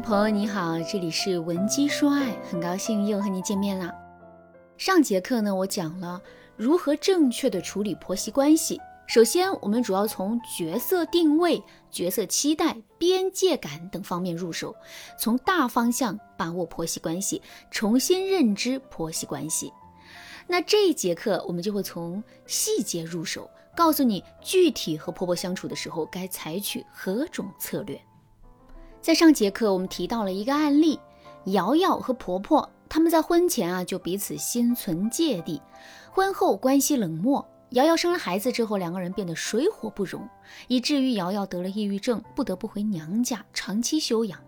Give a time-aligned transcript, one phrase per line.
[0.00, 3.92] 朋友你好，这里是文姬说爱，很高兴又和你见面了。
[4.78, 6.20] 上节课呢，我讲了
[6.56, 8.80] 如何正确的处理婆媳关系。
[9.06, 14.74] 首先，我们主要从角色定位、角色期待、边界感等方面入手，
[15.18, 19.72] 从大方向把握婆媳关系，重新认知婆媳关系。
[20.46, 28.00] 那这一节课，我们就会从细节入手，告诉你具体和婆婆相处的时候该采取何种策略。
[29.02, 30.96] 在上节课，我们提到了一个案例：
[31.46, 35.60] 瑶瑶和婆婆他们在婚前啊就彼此心存芥蒂，
[36.12, 37.44] 婚后关系冷漠。
[37.70, 40.28] 瑶瑶生了孩子之后，两个人变得水火不容，
[40.68, 44.38] 以至于瑶瑶得了抑郁症，不得不回娘家长期休养。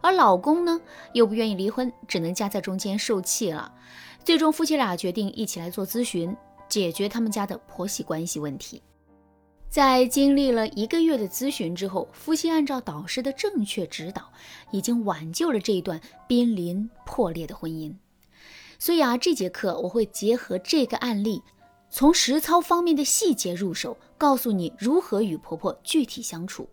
[0.00, 0.80] 而老公呢，
[1.12, 3.70] 又不愿意离婚，只能夹在中间受气了。
[4.24, 6.34] 最终，夫妻俩决定一起来做咨询，
[6.66, 8.82] 解决他们家的婆媳关系问题。
[9.70, 14.32] 在经历了一个月的咨询之后，夫妻按照导师的正确指导，
[14.70, 17.94] 已经挽救了这一段濒临破裂的婚姻。
[18.78, 21.42] 所以啊，这节课我会结合这个案例，
[21.90, 26.66] 从实操方面的细节入手，告诉你如何与婆婆具体相处，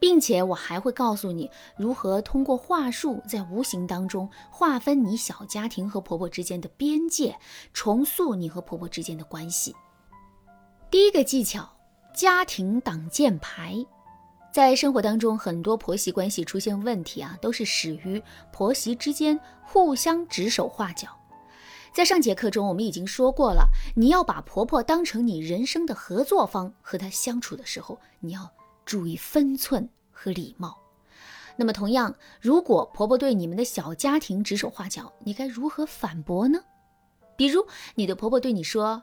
[0.00, 7.38] 并且我还会告诉你如何通过话术，在无形当中划分你小家庭和婆婆之间的边界，
[7.72, 9.72] 重塑你和婆婆之间的关系。
[10.90, 11.73] 第一个技巧。
[12.14, 13.84] 家庭挡箭牌，
[14.52, 21.08] 在生活当中，很多婆媳关系出现问题啊，都是始于婆媳之间互相指手画脚。
[21.92, 28.48] 在上节课中，我们已经说过了，你要把婆婆当成你人生的合作方，和她相处的时候，你要
[28.84, 30.78] 注意分寸和礼貌。
[31.56, 36.60] 那么，同样，如果婆婆对你们的小家庭指手画脚，你该如何反驳呢？
[37.36, 39.02] 比如，你的婆婆对你说。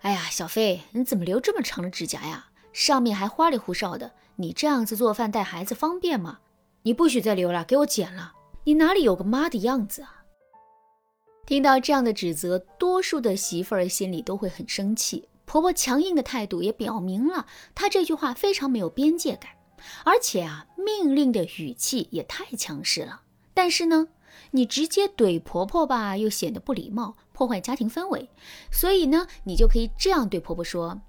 [0.00, 2.46] 哎呀，小飞，你怎么留这么长的指甲呀？
[2.72, 4.12] 上面还花里胡哨的。
[4.36, 6.38] 你这样子做饭带孩子方便吗？
[6.82, 8.32] 你不许再留了，给我剪了。
[8.64, 10.22] 你哪里有个妈的样子啊？
[11.44, 15.28] 听到这样的指责，多数的媳妇儿心里都会很生气。
[15.44, 19.50] 婆婆强硬的态度也表明了她这句话非常没有边界感，
[20.04, 23.22] 而且啊，命令的语气也太强势了。
[23.54, 24.08] 但是呢？
[24.50, 28.28] 你直接怼婆婆吧，又显得不礼貌，破坏家庭氛围。
[28.70, 31.00] 所以呢，你就可以这样对婆婆说：“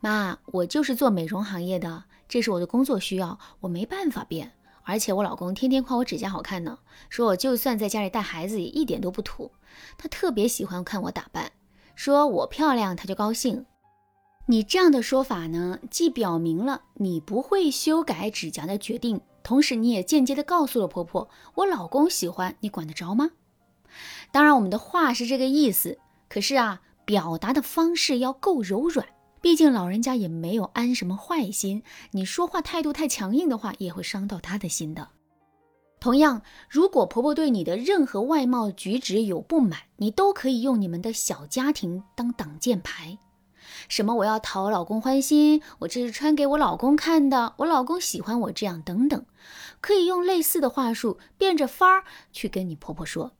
[0.00, 4.52] 妈，我就是做美容行业的，这是我的工作需要，我没办法变。
[4.82, 6.78] 而且我老公天天夸我指甲好看呢，
[7.08, 9.52] 说我就算在家里带孩子也一点都不土。
[9.96, 11.52] 他特别喜欢看我打扮，
[11.94, 13.66] 说我漂亮他就高兴。
[14.46, 23.30] 你这样的说法呢，既表明了你不会修改指甲的决定。”同时，你也间接的告诉了婆婆，我老公喜欢你，管得着吗？
[24.30, 29.06] 当然，我们的话是这个意思，可是啊，表达的方式要够柔软，
[29.40, 31.82] 毕竟老人家也没有安什么坏心。
[32.12, 35.08] 你说话态度太强硬的话，也会伤到他的心的。
[35.98, 43.18] 同样，如果婆婆对你的任何外貌举止有不满，你都可以用你们的小家庭当挡箭牌。
[43.88, 44.14] 什么？
[44.14, 49.24] 我要讨老公欢心，我这是穿给我老公看的，我老公喜欢我这样，等等，
[49.80, 53.32] 可以用类似的话术，变着法儿去跟你婆婆说。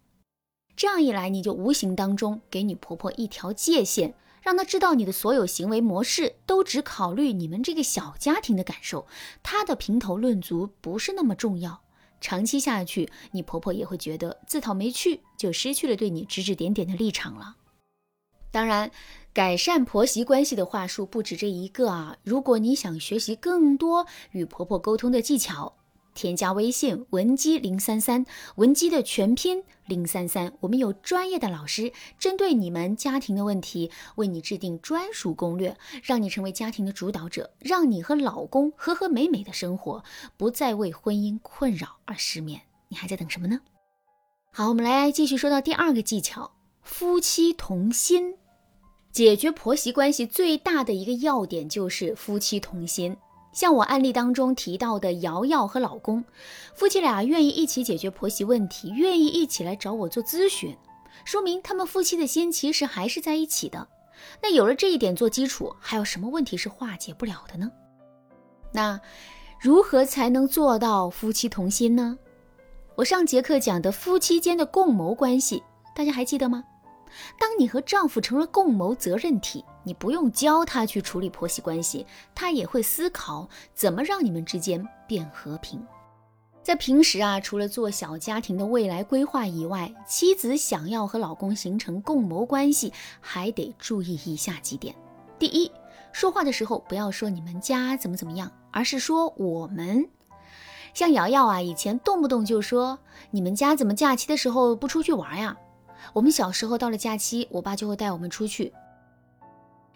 [0.76, 9.06] 这样一来，你就无形当中给你婆婆一条界限，让她知道你的所有行为模式都只考虑你们这个小家庭的感受，
[9.42, 11.82] 她的评头论足不是那么重要。
[12.22, 17.56] 长期下去，你婆婆也会觉得自讨没趣，就失去了对你指指点点的立场了。
[18.50, 18.90] 当然。
[19.32, 22.16] 改善婆媳关系的话术不止这一个啊！
[22.24, 25.76] 如果你想学习更多与婆婆沟通的技巧，
[26.14, 40.02] 添加微信文姬零三三，文姬的全拼零三三，我们有专业的老师针对你们家庭的问题，为你制定专属攻略，让你成为家庭的主导者，让你和老公和和美美的生活，
[40.36, 42.62] 不再为婚姻困扰而失眠。
[42.88, 43.60] 你还在等什么呢？
[44.52, 46.50] 好，我们来继续说到第二个技巧：
[46.82, 48.34] 夫妻同心。
[49.12, 53.16] 解决婆媳关系最大的一个要点就是夫妻同心。
[53.52, 56.24] 像我案例当中提到的瑶瑶和老公，
[56.74, 60.76] 夫妻俩愿意一起解决婆媳问题，愿意一起来找我做咨询，
[61.24, 63.88] 说明他们夫妻的心其实还是在一起的。
[64.40, 67.72] 那有了这一点做基础，还有什么问题是化解不了的呢？
[68.70, 69.00] 那
[69.60, 72.16] 如何才能做到夫妻同心呢？
[72.94, 75.60] 我上节课讲的夫妻间的共谋关系，
[75.92, 76.62] 大家还记得吗？
[77.38, 85.84] 当你和丈夫成了共谋责任体，你不用教他去处理婆媳关系，他也会思考怎么让你们之间变和平。
[86.62, 94.94] 在平时啊，除了做小家庭的未来规划以外，妻子想要和老公形成共谋关系，还得注意以下几点：
[95.38, 95.72] 第一，
[96.12, 100.06] 说话的时候不要说你们家怎么怎么样，而是说我们。
[100.92, 102.98] 像瑶瑶啊，以前动不动就说
[103.30, 105.56] ：“你们家怎么假期的时候不出去玩呀？”
[106.12, 108.72] 我们小时候到了假期，我爸就会带我们出去。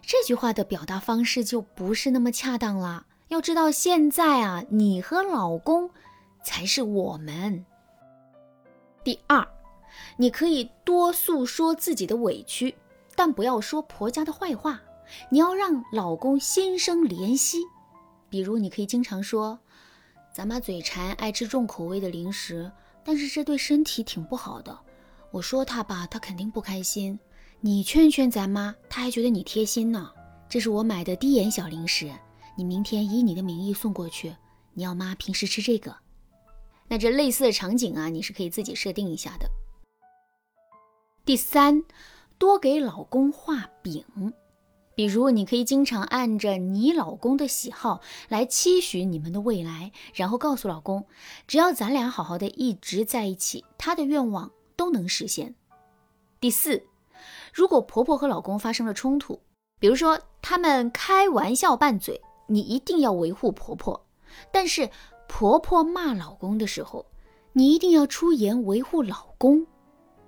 [0.01, 3.05] 这句话的表达方式就不是那么恰当了。
[3.29, 5.89] 要知道，现在啊，你和老公
[6.43, 7.65] 才是我们。
[9.03, 9.47] 第二，
[10.17, 12.75] 你可以多诉说自己的委屈，
[13.15, 14.79] 但不要说婆家的坏话。
[15.29, 17.59] 你要让老公心生怜惜。
[18.29, 19.59] 比如，你可以经常说。
[20.31, 22.71] 咱妈嘴馋，爱吃重口味的零食，
[23.03, 24.77] 但是这对身体挺不好的。
[25.35, 27.19] 我说他吧，他肯定不开心。
[27.59, 30.09] 你劝劝咱妈，她还觉得你贴心呢。
[30.47, 32.09] 这是我买的低盐小零食，
[32.55, 34.33] 你明天以你的名义送过去。
[34.73, 35.93] 你要妈平时吃这个。
[36.87, 39.49] 那这类似的场景啊，你是可以自己设定一下的。
[41.25, 41.83] 第三，
[42.37, 44.05] 多给老公画饼。
[44.95, 47.99] 比如，你可以经常按着你老公的喜好
[48.29, 51.05] 来期许你们的未来，然后告诉老公，
[51.45, 55.55] 只要咱俩好好的一直在一起，他的愿望都能实现。
[56.39, 56.83] 第四，
[57.53, 59.41] 如果婆婆和老公发生了冲突，
[59.79, 63.99] 比如说他们开玩笑拌嘴，你一定要维护婆婆；
[64.51, 64.89] 但是
[65.27, 67.05] 婆婆骂老公的时候，
[67.53, 69.65] 你一定要出言维护老公，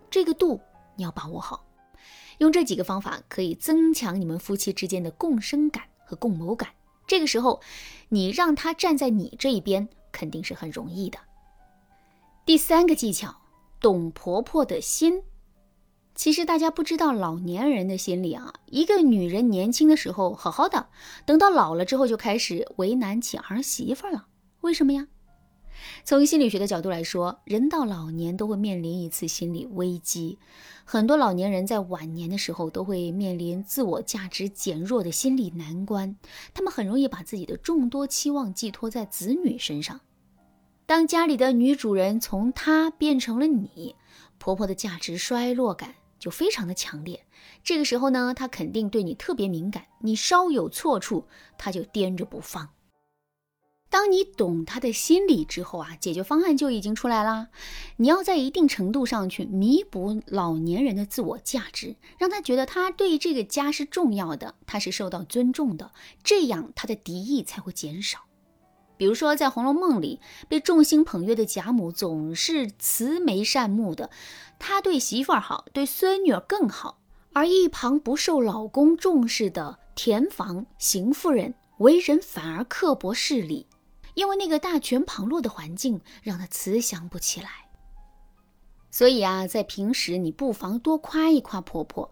[0.09, 0.59] 这个度
[0.95, 1.65] 你要把握好。
[2.39, 6.69] 用这几个方法可以增强你们夫妻之间的共生感和共谋感。
[7.07, 7.61] 这个时候，
[8.09, 11.17] 你让他站在你这一边，肯定是很容易的。
[12.45, 13.35] 第三个技巧，
[13.79, 15.23] 懂婆婆的心。
[16.15, 20.87] 其实大家不知道老年人的心理啊，一个女人年轻的时候好好的，
[21.25, 24.25] 等到老了之后就开始为难起儿媳妇了。
[24.61, 25.07] 为什么呀？
[26.03, 30.39] 从心理学的角度来说，人到老年都会面临一次心理危机。
[30.83, 36.15] 很多老年人在晚年的时候都会面临自我价值减弱的心理难关，
[36.51, 40.01] 他们很容易把自己的众多期望寄托在子女身上。
[40.87, 43.93] 当家里的女主人从她变成了你，
[44.37, 47.25] 婆婆的价值衰落感就非常的强烈。
[47.61, 52.69] 这个时候呢，她肯定对你特别敏感，你稍有错处，她就掂着不放。
[53.89, 57.49] 当你懂他的心理之后啊，解决方案就已经出来啦。
[57.97, 65.91] 你要在一定程度上去弥补老年人的自我价值，让他觉得他对这个家是重要的，他是受到尊重的，
[66.23, 68.26] 这样他的敌意才会减少。
[68.97, 74.09] 比如说，在《红楼梦》里，被众星捧月的贾母总是慈眉善目的，
[74.59, 76.97] 她对媳妇儿好，对孙女儿更好；
[77.33, 83.67] 而一旁不受老公重视的田房邢夫人，为人反而刻薄势利。
[84.15, 87.49] 因为那个大权旁落的环境，让她慈祥不起来。
[88.89, 92.11] 所以啊，在平时你不妨多夸一夸婆婆，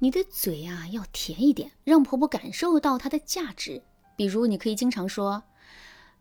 [0.00, 3.82] 你的嘴啊要甜一点，让婆婆感受到她的价值。
[4.16, 5.42] 比如，你可以经常说：“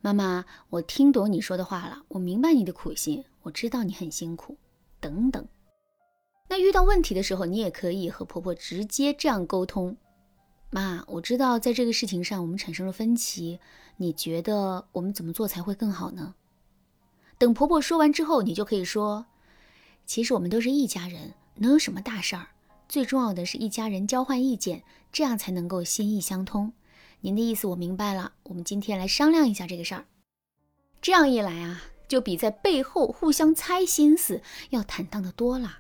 [0.05, 4.55] 妈妈，我听懂你说的话了，我明白你的苦心，我知道你很辛苦。”
[5.01, 5.43] 等等。
[6.47, 9.97] 那遇到问题的时候，你也可以和婆婆直接这样沟通。
[10.69, 13.59] 妈，我知道在这个事情上我们产生了分歧，
[13.97, 16.35] 你觉得我们怎么做才会更好呢？
[17.39, 19.25] 等婆婆说完之后，你就可以说
[20.05, 22.49] ：“其实我们都是一家人，能有什么大事儿？
[22.87, 26.73] 最重要的是一家人交换意见，这样才能够心意相通。
[27.21, 30.05] 您的意思我明白了，我们今天来商量一下这个事儿。
[31.01, 35.79] 这样一来啊，就比在背后互相猜心思要坦荡的多了。”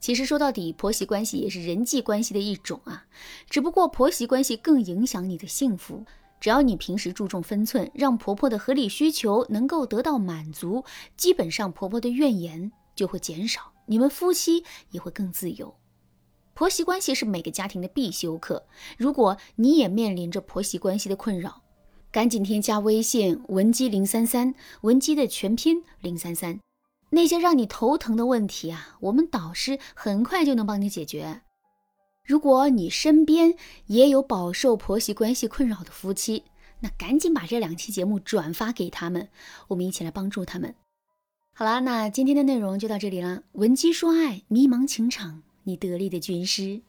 [0.00, 3.06] 其实说到底，婆媳关系也是人际关系的一种啊，
[3.50, 6.06] 只不过婆媳关系更影响你的幸福。
[6.40, 10.84] 只要你平时注重分寸，让婆婆的合理需求能够得到满足，
[11.16, 15.74] 基本上婆婆的怨言就会减少，你们夫妻也会更自由。
[16.60, 18.66] 婆媳关系是每个家庭的必修课。
[18.98, 21.62] 如果你也面临着婆媳关系的困扰，
[22.12, 26.60] 赶紧添加微信文姬零三三，文姬的全拼零三三。
[27.12, 31.40] 那些让你头疼的问题啊，我们导师很快就能帮你解决。
[32.26, 33.54] 如果你身边
[33.86, 36.44] 也有饱受婆媳关系困扰的夫妻，
[36.80, 39.30] 那赶紧把这两期节目转发给他们，
[39.68, 40.74] 我们一起来帮助他们。
[41.54, 43.44] 好啦，那今天的内容就到这里了。
[43.52, 46.80] 文姬说爱，迷茫情场，你得力的军师。